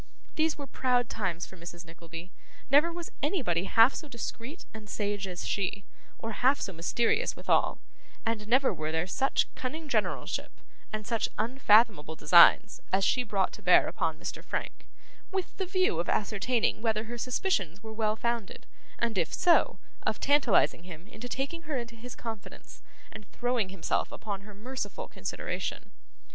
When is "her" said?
17.03-17.19, 21.69-21.77, 24.41-24.55